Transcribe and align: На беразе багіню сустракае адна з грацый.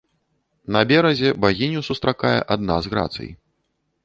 На 0.75 0.81
беразе 0.91 1.29
багіню 1.45 1.83
сустракае 1.89 2.33
адна 2.57 2.75
з 2.89 2.95
грацый. 2.97 3.29